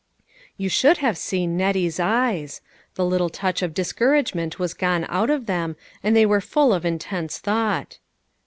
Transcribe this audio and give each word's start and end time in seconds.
You 0.57 0.67
should 0.67 0.97
have 0.97 1.15
seen 1.15 1.55
Nettie's 1.55 1.99
eyes! 1.99 2.61
The 2.95 3.05
lit 3.05 3.19
tle 3.19 3.29
touch 3.29 3.61
of 3.61 3.75
discouragement 3.75 4.57
was 4.57 4.73
gone 4.73 5.05
out 5.09 5.29
of 5.29 5.45
them, 5.45 5.75
and 6.01 6.15
they 6.15 6.25
were 6.25 6.41
full 6.41 6.73
of 6.73 6.83
intense 6.87 7.37
thought. 7.37 7.99